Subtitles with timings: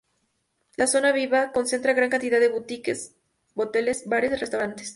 [0.77, 3.13] La "Zona Viva" concentra gran cantidad de boutiques,
[3.53, 4.89] hoteles, bares, restaurantes.